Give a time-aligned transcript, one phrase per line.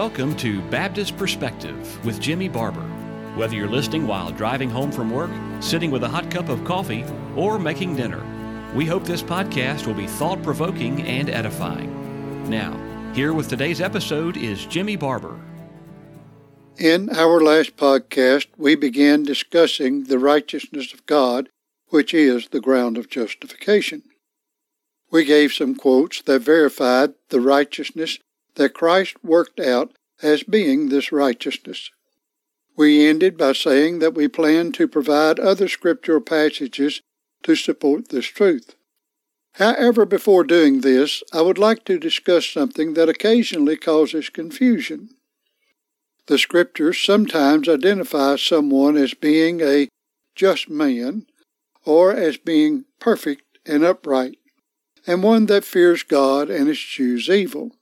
[0.00, 2.80] welcome to Baptist Perspective with Jimmy Barber.
[3.36, 5.30] Whether you're listening while driving home from work,
[5.60, 7.04] sitting with a hot cup of coffee,
[7.36, 8.24] or making dinner,
[8.74, 12.48] we hope this podcast will be thought provoking and edifying.
[12.48, 12.80] Now,
[13.12, 15.38] here with today's episode is Jimmy Barber.
[16.78, 21.50] In our last podcast, we began discussing the righteousness of God,
[21.88, 24.02] which is the ground of justification.
[25.10, 28.18] We gave some quotes that verified the righteousness
[28.54, 31.90] that Christ worked out as being this righteousness.
[32.76, 37.02] We ended by saying that we plan to provide other scriptural passages
[37.42, 38.74] to support this truth.
[39.54, 45.10] However, before doing this, I would like to discuss something that occasionally causes confusion.
[46.26, 49.88] The scriptures sometimes identify someone as being a
[50.34, 51.26] just man
[51.84, 54.38] or as being perfect and upright
[55.06, 57.72] and one that fears God and eschews evil.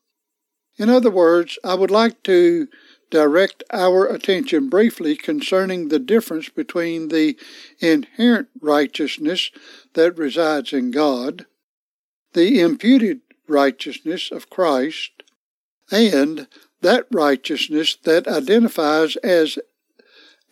[0.78, 2.68] In other words, I would like to
[3.10, 7.36] direct our attention briefly concerning the difference between the
[7.80, 9.50] inherent righteousness
[9.94, 11.46] that resides in God,
[12.32, 15.10] the imputed righteousness of Christ,
[15.90, 16.46] and
[16.80, 19.58] that righteousness that identifies as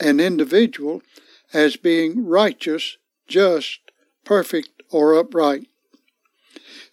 [0.00, 1.02] an individual
[1.52, 2.96] as being righteous,
[3.28, 3.78] just,
[4.24, 5.68] perfect, or upright.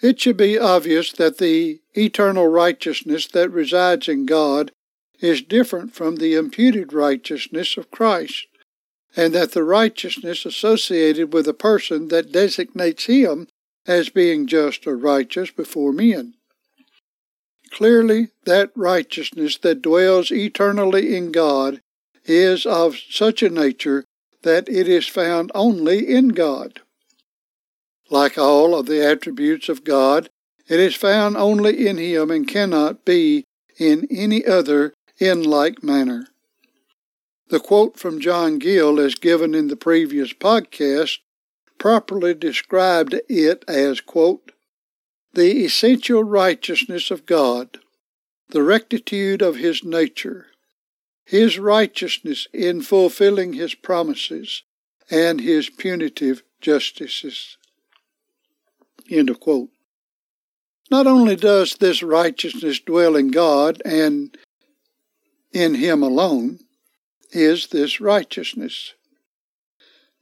[0.04, 4.74] It should be obvious that the eternal righteousness that resides in God
[5.22, 8.48] is different from the imputed righteousness of Christ,
[9.16, 13.48] and that the righteousness associated with a person that designates him
[13.88, 16.34] as being just or righteous before men.
[17.72, 21.80] Clearly, that righteousness that dwells eternally in God
[22.26, 24.04] is of such a nature
[24.42, 26.82] that it is found only in God.
[28.10, 30.30] Like all of the attributes of God,
[30.68, 33.44] it is found only in Him and cannot be
[33.80, 36.28] in any other in like manner.
[37.50, 41.20] The quote from John Gill, as given in the previous podcast,
[41.78, 44.52] properly described it as, quote,
[45.34, 47.80] the essential righteousness of God,
[48.50, 50.48] the rectitude of His nature,
[51.26, 54.64] His righteousness in fulfilling His promises,
[55.10, 57.58] and His punitive justices.
[59.10, 59.70] End of quote.
[60.92, 64.38] Not only does this righteousness dwell in God and
[65.52, 66.60] in Him alone,
[67.32, 68.94] is this righteousness.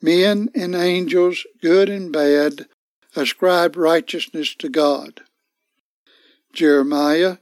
[0.01, 2.67] Men and angels, good and bad,
[3.15, 5.21] ascribe righteousness to God.
[6.53, 7.37] Jeremiah,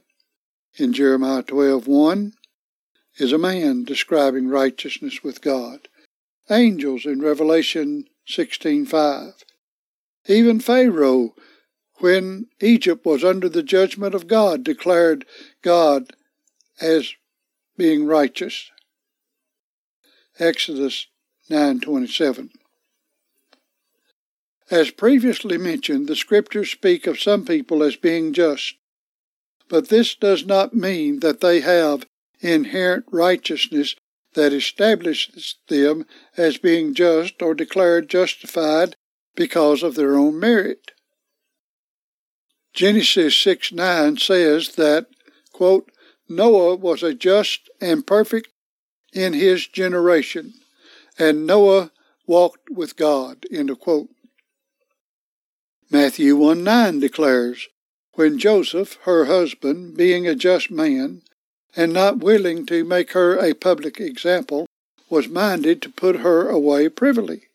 [0.76, 2.32] in Jeremiah 12:1,
[3.18, 5.88] is a man describing righteousness with God.
[6.48, 9.44] Angels in Revelation 16:5
[10.26, 11.34] even Pharaoh,
[11.96, 15.26] when Egypt was under the judgment of God, declared
[15.62, 16.10] God
[16.80, 17.14] as
[17.76, 18.70] being righteous.
[20.38, 21.06] Exodus
[21.50, 22.50] 9:27.
[24.70, 28.74] As previously mentioned, the scriptures speak of some people as being just,
[29.68, 32.06] but this does not mean that they have
[32.40, 33.96] inherent righteousness
[34.34, 36.06] that establishes them
[36.36, 38.96] as being just or declared justified
[39.34, 40.92] because of their own merit.
[42.72, 45.06] Genesis 6 9 says that,
[45.52, 45.90] quote,
[46.28, 48.48] Noah was a just and perfect
[49.12, 50.54] in his generation,
[51.18, 51.90] and Noah
[52.26, 53.44] walked with God.
[53.50, 54.08] End of quote.
[55.90, 57.68] Matthew 1 9 declares,
[58.14, 61.22] When Joseph, her husband, being a just man,
[61.74, 64.66] and not willing to make her a public example,
[65.08, 67.48] was minded to put her away privily.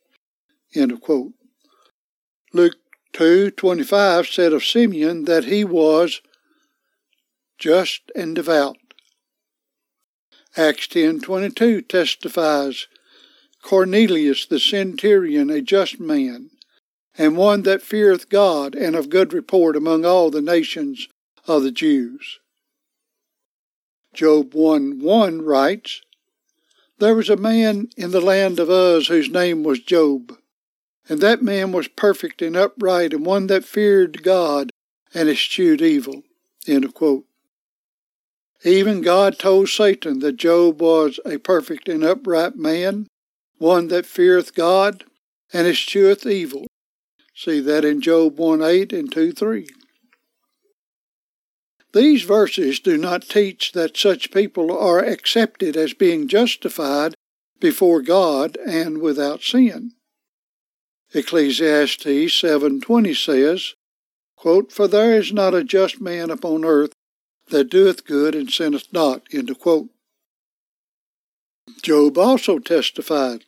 [0.74, 1.32] End of quote.
[2.56, 2.78] Luke
[3.12, 6.22] 2:25 said of Simeon that he was
[7.60, 8.78] just and devout.
[10.56, 12.88] Acts 10:22 testifies
[13.62, 16.52] Cornelius the centurion a just man
[17.18, 21.10] and one that feareth God and of good report among all the nations
[21.48, 22.40] of the Jews.
[24.14, 26.02] Job 1 1 writes,
[27.00, 30.38] There was a man in the land of Uz whose name was Job.
[31.08, 34.72] And that man was perfect and upright, and one that feared God
[35.14, 36.24] and eschewed evil.
[38.64, 43.08] Even God told Satan that Job was a perfect and upright man,
[43.58, 45.04] one that feareth God
[45.54, 46.66] and escheweth evil.
[47.36, 49.68] See that in Job 1 8 and 2 3.
[51.94, 57.14] These verses do not teach that such people are accepted as being justified
[57.60, 59.94] before God and without sin.
[61.14, 63.76] Ecclesiastes 7:20 says,
[64.36, 66.94] quote, "For there is not a just man upon earth,
[67.48, 69.24] that doeth good and sinneth not.
[69.32, 69.90] End quote.
[71.82, 73.46] Job also testified,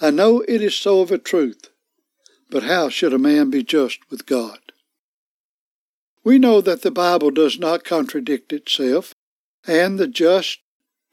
[0.00, 1.70] I know it is so of a truth,
[2.50, 4.60] but how should a man be just with God?
[6.22, 9.14] We know that the Bible does not contradict itself,
[9.66, 10.58] and the just,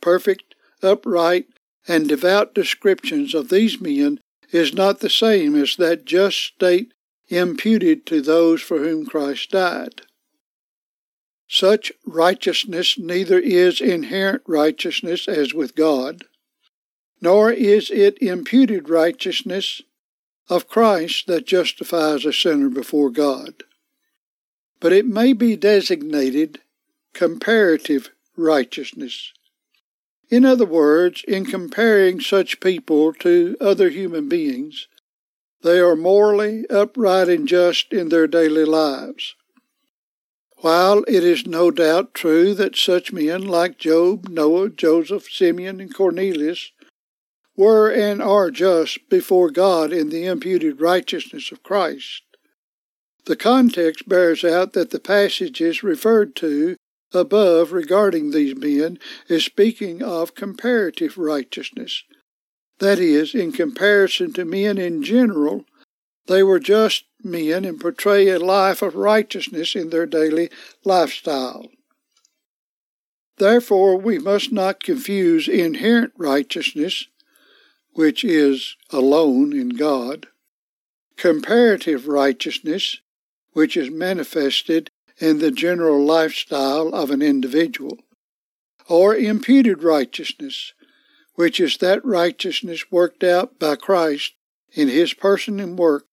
[0.02, 1.48] perfect, upright,
[1.88, 4.20] and devout descriptions of these men
[4.52, 6.94] is not the same as that just state
[7.30, 10.02] imputed to those for whom Christ died.
[11.48, 16.24] Such righteousness neither is inherent righteousness as with God,
[17.22, 19.82] nor is it imputed righteousness
[20.50, 23.64] of Christ that justifies a sinner before God.
[24.80, 26.60] But it may be designated
[27.14, 29.32] comparative righteousness.
[30.34, 34.88] In other words, in comparing such people to other human beings,
[35.62, 39.36] they are morally upright and just in their daily lives.
[40.58, 45.94] While it is no doubt true that such men like Job, Noah, Joseph, Simeon, and
[45.94, 46.72] Cornelius
[47.56, 52.24] were and are just before God in the imputed righteousness of Christ,
[53.26, 56.76] the context bears out that the passages referred to
[57.14, 62.04] above regarding these men is speaking of comparative righteousness.
[62.80, 65.66] That is, in comparison to men in general,
[66.28, 70.50] they were just men and portray a life of righteousness in their daily
[70.84, 71.70] lifestyle.
[73.38, 77.08] Therefore, we must not confuse inherent righteousness,
[77.94, 80.28] which is alone in God,
[81.18, 83.00] comparative righteousness,
[83.54, 87.98] which is manifested in the general lifestyle of an individual,
[88.88, 90.74] or imputed righteousness,
[91.36, 94.34] which is that righteousness worked out by Christ
[94.74, 96.06] in his person and work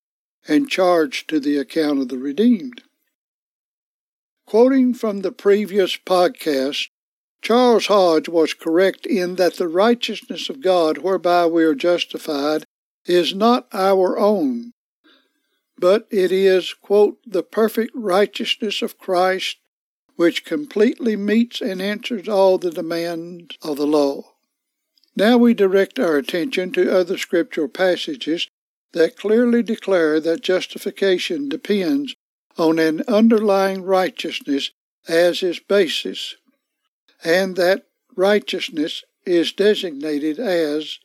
[0.49, 2.82] and charged to the account of the redeemed.
[4.47, 6.88] Quoting from the previous podcast,
[7.43, 12.64] Charles Hodge was correct in that the righteousness of God whereby we are justified
[13.06, 14.73] is not our own,
[15.80, 19.56] but it is, quote, the perfect righteousness of Christ
[20.16, 24.22] which completely meets and answers all the demands of the law.
[25.16, 28.48] Now we direct our attention to other scriptural passages
[28.92, 32.14] that clearly declare that justification depends
[32.58, 34.72] on an underlying righteousness
[35.08, 36.36] as its basis,
[37.24, 40.98] and that righteousness is designated as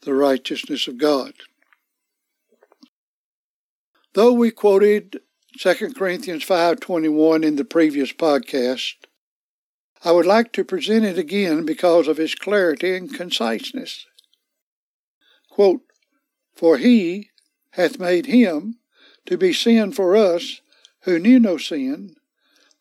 [0.00, 1.34] the righteousness of God.
[4.14, 5.20] Though we quoted
[5.56, 8.94] 2 Corinthians 5:21 in the previous podcast,
[10.02, 14.06] I would like to present it again because of its clarity and conciseness.
[15.48, 15.82] Quote,
[16.56, 17.30] for he
[17.70, 18.80] hath made him
[19.26, 20.60] to be sin for us
[21.02, 22.16] who knew no sin,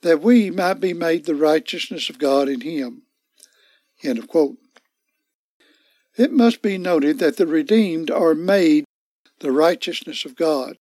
[0.01, 3.03] that we might be made the righteousness of God in him.
[4.01, 4.57] End of quote.
[6.17, 8.85] It must be noted that the redeemed are made
[9.41, 10.78] the righteousness of God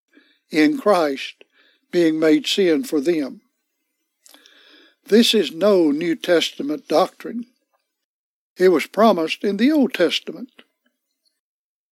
[0.51, 1.45] in Christ,
[1.91, 3.43] being made sin for them.
[5.07, 7.47] This is no New Testament doctrine.
[8.57, 10.51] It was promised in the Old Testament.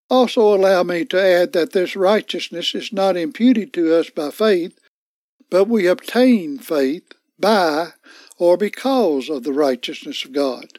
[0.08, 4.78] Also, allow me to add that this righteousness is not imputed to us by faith,
[5.50, 7.88] but we obtain faith by
[8.38, 10.78] or because of the righteousness of God.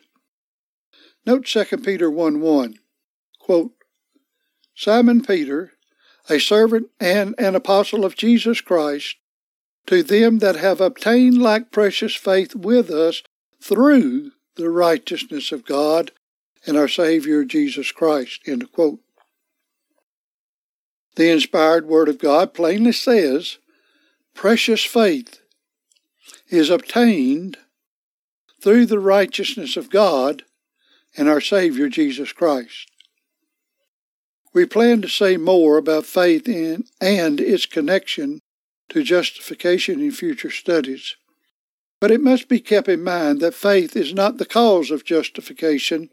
[1.25, 2.79] Note 2 Peter 1 1.
[3.39, 3.73] Quote,
[4.75, 5.73] Simon Peter,
[6.29, 9.15] a servant and an apostle of Jesus Christ,
[9.85, 13.23] to them that have obtained like precious faith with us
[13.61, 16.11] through the righteousness of God
[16.65, 18.41] and our Savior Jesus Christ.
[18.45, 18.99] The
[21.17, 23.57] inspired Word of God plainly says
[24.35, 25.41] precious faith
[26.49, 27.57] is obtained
[28.61, 30.43] through the righteousness of God
[31.15, 32.91] and our Savior Jesus Christ.
[34.57, 38.39] We plan to say more about faith in, and its connection
[38.89, 41.15] to justification in future studies.
[42.01, 46.09] But it must be kept in mind that faith is not the cause of justification,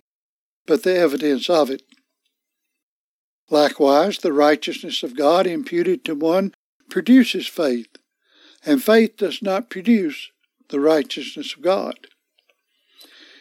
[0.67, 1.85] but the evidence of it.
[3.49, 6.53] Likewise, the righteousness of God imputed to one
[6.91, 7.97] produces faith,
[8.63, 10.31] and faith does not produce
[10.69, 12.09] the righteousness of God.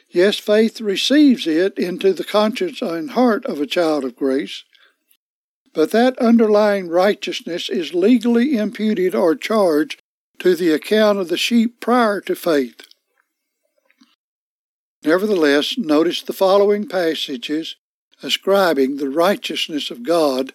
[0.10, 4.64] Yes, faith receives it into the conscience and heart of a child of grace,
[5.74, 10.02] but that underlying righteousness is legally imputed or charged
[10.40, 12.88] to the account of the sheep prior to faith.
[15.04, 17.76] Nevertheless, notice the following passages
[18.22, 20.54] ascribing the righteousness of God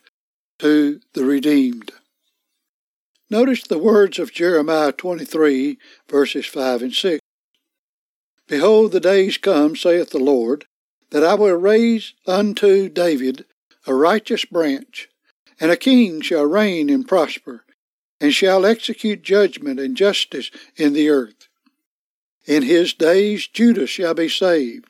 [0.58, 1.92] to the redeemed.
[3.30, 7.20] Notice the words of Jeremiah 23, verses 5 and 6.
[8.46, 10.64] Behold, the days come, saith the Lord,
[11.10, 13.44] that I will raise unto David
[13.88, 15.08] a righteous branch,
[15.58, 17.64] and a king shall reign and prosper,
[18.20, 21.48] and shall execute judgment and justice in the earth.
[22.46, 24.84] In his days Judah shall be saved,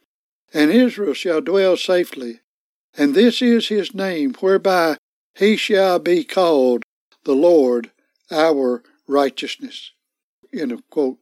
[0.53, 2.41] and Israel shall dwell safely,
[2.97, 4.97] and this is his name, whereby
[5.37, 6.83] he shall be called
[7.25, 7.93] the Lord
[8.33, 9.93] our righteousness.
[10.53, 11.19] End of quote.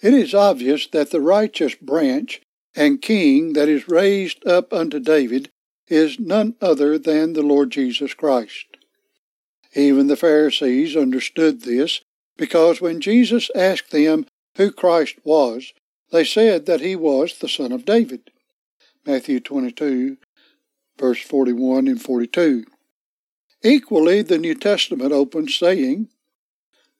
[0.00, 2.40] It is obvious that the righteous branch
[2.76, 5.50] and king that is raised up unto David
[5.88, 8.66] is none other than the Lord Jesus Christ.
[9.74, 12.00] Even the Pharisees understood this
[12.36, 14.26] because when Jesus asked them
[14.56, 15.72] who Christ was,
[16.10, 18.30] they said that he was the Son of David.
[19.06, 20.16] Matthew 22,
[20.98, 22.64] verse 41 and 42.
[23.62, 26.08] Equally, the New Testament opens saying,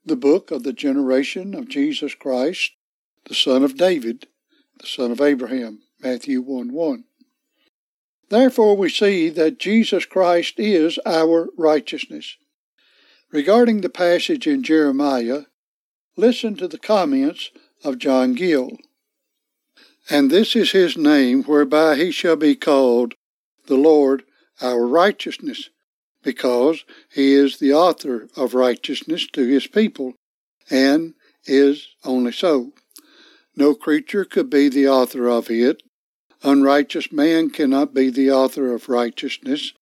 [0.04, 2.72] The book of the generation of Jesus Christ,
[3.26, 4.26] the son of David,
[4.80, 5.80] the son of Abraham.
[6.00, 7.04] Matthew 1 1.
[8.30, 12.36] Therefore, we see that Jesus Christ is our righteousness.
[13.30, 15.42] Regarding the passage in Jeremiah,
[16.16, 17.50] listen to the comments
[17.84, 18.78] of John Gill.
[20.10, 23.14] And this is his name whereby he shall be called
[23.66, 24.24] the Lord
[24.60, 25.70] our righteousness,
[26.22, 30.14] because he is the author of righteousness to his people,
[30.70, 32.72] and is only so.
[33.54, 35.82] No creature could be the author of it.
[36.42, 39.72] Unrighteous man cannot be the author of righteousness,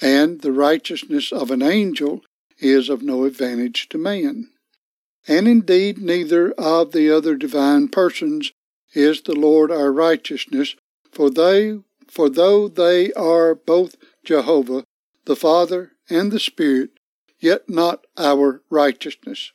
[0.00, 2.22] and the righteousness of an angel
[2.58, 4.50] is of no advantage to man.
[5.28, 8.52] And indeed, neither of the other divine persons
[8.94, 10.74] is the Lord our righteousness,
[11.12, 11.78] for they
[12.08, 14.84] for though they are both Jehovah,
[15.24, 16.90] the Father and the Spirit,
[17.40, 19.52] yet not our righteousness.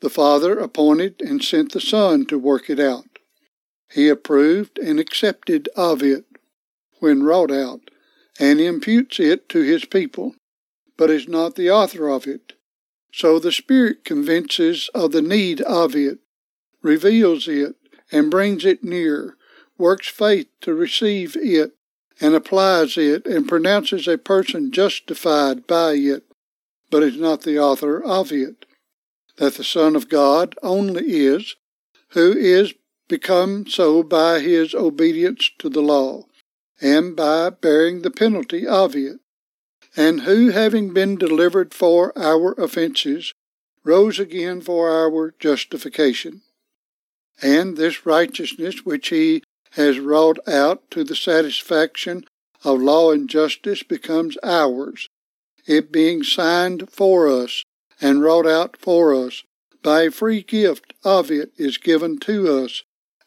[0.00, 3.13] The Father appointed and sent the Son to work it out.
[3.94, 6.24] He approved and accepted of it
[6.98, 7.92] when wrought out,
[8.40, 10.34] and imputes it to his people,
[10.96, 12.54] but is not the author of it.
[13.12, 16.18] So the Spirit convinces of the need of it,
[16.82, 17.76] reveals it,
[18.10, 19.36] and brings it near,
[19.78, 21.76] works faith to receive it,
[22.20, 26.24] and applies it, and pronounces a person justified by it,
[26.90, 28.66] but is not the author of it.
[29.36, 31.54] That the Son of God only is,
[32.08, 32.74] who is
[33.08, 36.24] become so by his obedience to the law,
[36.80, 39.18] and by bearing the penalty of it,
[39.96, 43.32] and who, having been delivered for our offences,
[43.84, 46.42] rose again for our justification.
[47.42, 49.42] And this righteousness which he
[49.72, 52.24] has wrought out to the satisfaction
[52.64, 55.08] of law and justice becomes ours,
[55.66, 57.64] it being signed for us
[58.00, 59.42] and wrought out for us
[59.82, 62.82] by a free gift of it is given to us,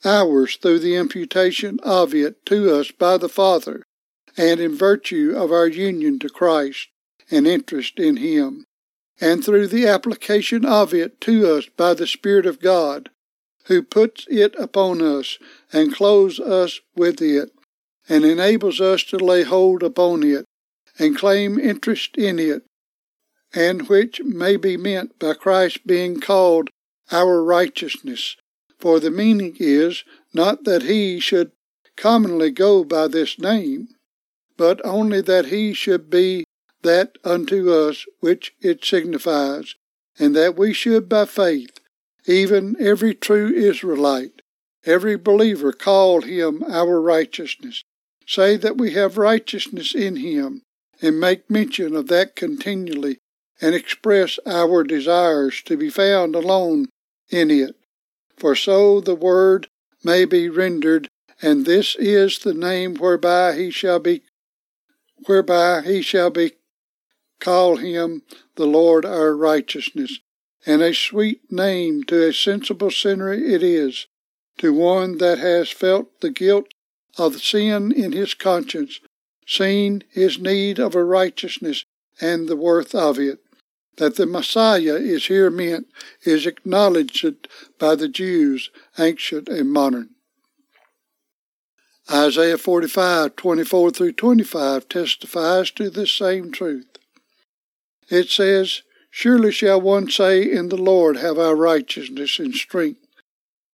[0.08, 3.84] ours through the imputation of it to us by the Father,
[4.38, 6.88] and in virtue of our union to Christ
[7.30, 8.66] and interest in Him,
[9.20, 13.10] and through the application of it to us by the Spirit of God,
[13.66, 15.38] who puts it upon us
[15.74, 17.52] and clothes us with it,
[18.08, 20.46] and enables us to lay hold upon it
[20.98, 22.64] and claim interest in it,
[23.54, 26.70] and which may be meant by Christ being called
[27.12, 28.38] our righteousness.
[28.80, 30.04] For the meaning is
[30.34, 31.52] not that he should
[31.96, 33.90] commonly go by this name,
[34.56, 36.44] but only that he should be
[36.84, 39.76] that unto us which it signifies,
[40.20, 41.80] and that we should by faith
[42.28, 44.42] even every true Israelite,
[44.86, 47.84] every believer call him our righteousness.
[48.28, 50.64] Say that we have righteousness in him,
[51.02, 53.20] and make mention of that continually,
[53.62, 56.90] and express our desires to be found alone
[57.30, 57.77] in it.
[58.38, 59.68] For so the word
[60.04, 61.10] may be rendered,
[61.42, 64.24] and this is the name whereby he shall be
[65.26, 66.54] whereby he shall be
[67.40, 68.24] call him
[68.56, 70.20] the Lord our righteousness
[70.66, 74.08] and a sweet name to a sensible sinner it is,
[74.58, 76.74] to one that has felt the guilt
[77.18, 79.00] of sin in his conscience,
[79.46, 81.86] seen his need of a righteousness
[82.20, 83.40] and the worth of it.
[83.98, 85.88] That the Messiah is here meant
[86.24, 87.48] is acknowledged
[87.80, 90.10] by the Jews, ancient and modern.
[92.10, 96.88] Isaiah 45, 24 through 25 testifies to this same truth.
[98.10, 103.02] It says, Surely shall one say, In the Lord have I righteousness and strength.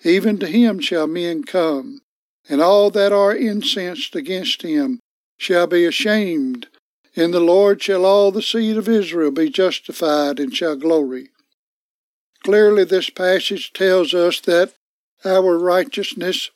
[0.03, 2.01] Even to him shall men come,
[2.49, 4.99] and all that are incensed against him
[5.37, 6.67] shall be ashamed,
[7.15, 11.29] In the Lord shall all the seed of Israel be justified and shall glory.
[12.43, 14.73] Clearly, this passage tells us that
[15.23, 16.49] our righteousness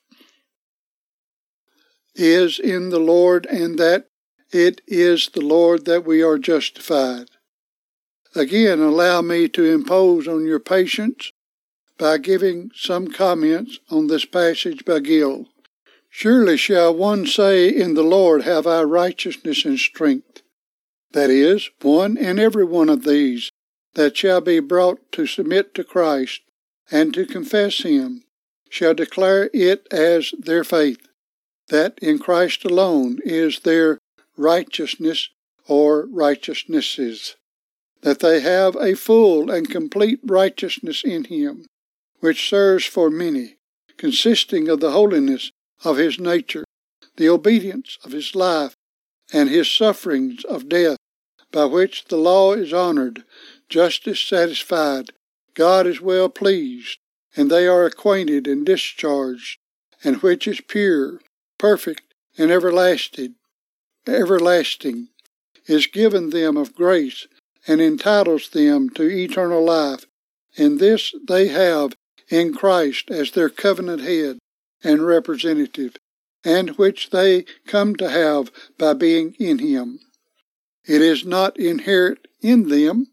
[2.15, 4.07] is in the Lord and that
[4.51, 7.29] it is the Lord that we are justified.
[8.35, 11.31] Again, allow me to impose on your patience
[11.97, 15.47] by giving some comments on this passage by Gill.
[16.09, 20.41] Surely shall one say, In the Lord have I righteousness and strength.
[21.11, 23.49] That is, one and every one of these
[23.93, 26.41] that shall be brought to submit to Christ
[26.91, 28.23] and to confess Him
[28.69, 31.07] shall declare it as their faith,
[31.69, 33.97] that in Christ alone is their
[34.35, 35.29] righteousness
[35.67, 37.35] or righteousnesses,
[38.01, 41.65] that they have a full and complete righteousness in Him,
[42.19, 43.57] which serves for many,
[43.97, 45.51] consisting of the holiness
[45.83, 46.63] of His nature,
[47.15, 48.75] the obedience of His life,
[49.31, 50.97] and His sufferings of death,
[51.51, 53.23] by which the law is honored,
[53.69, 55.11] justice satisfied,
[55.53, 56.99] God is well pleased,
[57.35, 59.59] and they are acquainted and discharged,
[60.03, 61.19] and which is pure,
[61.57, 62.01] perfect,
[62.37, 63.35] and everlasting,
[64.07, 65.09] everlasting,
[65.65, 67.27] is given them of grace,
[67.67, 70.05] and entitles them to eternal life.
[70.57, 71.93] And this they have
[72.29, 74.39] in Christ as their covenant head
[74.83, 75.95] and representative,
[76.47, 79.99] and which they come to have by being in him.
[80.85, 83.07] It is not inherent in them,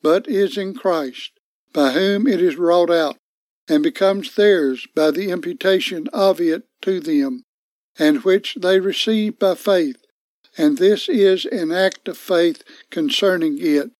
[0.00, 1.32] but is in Christ,
[1.74, 3.18] by whom it is wrought out,
[3.68, 7.42] and becomes theirs by the imputation of it to them,
[7.98, 9.98] and which they receive by faith.
[10.56, 13.90] And this is an act of faith concerning it,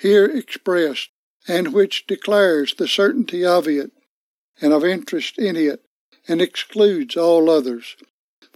[0.00, 1.08] here expressed,
[1.48, 3.90] and which declares the certainty of it,
[4.60, 5.82] and of interest in it,
[6.28, 7.96] and excludes all others.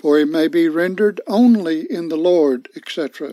[0.02, 3.32] For it may be rendered only in the Lord, etc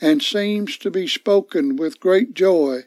[0.00, 2.82] and seems to be spoken with great joy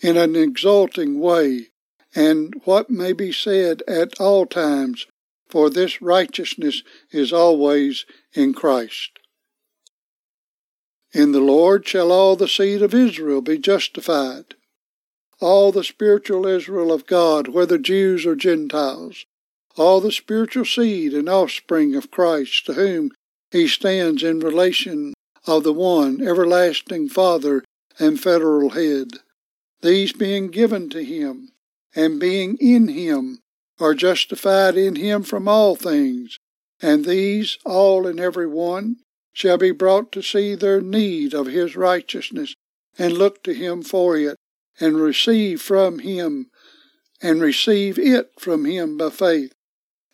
[0.00, 1.68] in an exulting way,
[2.14, 5.06] and what may be said at all times,
[5.48, 9.10] for this righteousness is always in Christ.
[11.12, 14.54] In the Lord shall all the seed of Israel be justified,
[15.40, 19.26] all the spiritual Israel of God, whether Jews or Gentiles,
[19.76, 23.10] all the spiritual seed and offspring of Christ, to whom
[23.50, 25.14] he stands in relation
[25.46, 27.62] of the one everlasting Father
[27.98, 29.08] and federal head.
[29.82, 31.52] These being given to him,
[31.94, 33.38] and being in him,
[33.78, 36.38] are justified in him from all things,
[36.80, 38.96] and these, all and every one,
[39.32, 42.54] shall be brought to see their need of his righteousness,
[42.98, 44.36] and look to him for it,
[44.80, 46.46] and receive from him,
[47.22, 49.52] and receive it from him by faith,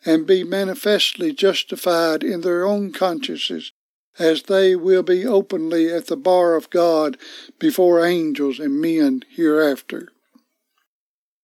[0.05, 3.73] and be manifestly justified in their own consciences
[4.19, 7.17] as they will be openly at the bar of God
[7.59, 10.09] before angels and men hereafter.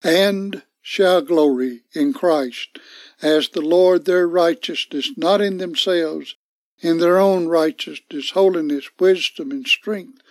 [0.02, 2.78] And shall glory in Christ
[3.20, 6.36] as the Lord their righteousness, not in themselves,
[6.80, 10.22] in their own righteousness, holiness, wisdom, and strength,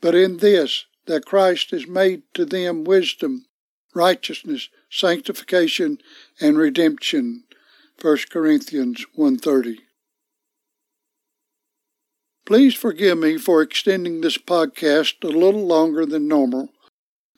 [0.00, 3.46] but in this, that Christ is made to them wisdom,
[3.94, 5.98] righteousness, sanctification,
[6.40, 7.44] and redemption.
[8.00, 9.78] 1 Corinthians 1.30
[12.46, 16.68] Please forgive me for extending this podcast a little longer than normal,